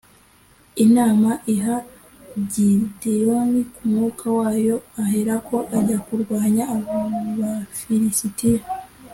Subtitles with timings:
[0.85, 1.77] Imana iha
[2.51, 8.63] Gideyoni ku mwuka wayo aherako ajya kurwanya abafirisitiya